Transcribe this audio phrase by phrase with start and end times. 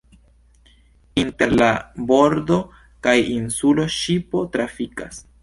[1.23, 1.67] Inter la
[2.13, 2.59] bordo
[3.09, 5.23] kaj insulo ŝipo trafikas.